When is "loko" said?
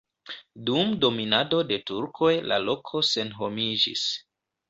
2.69-3.05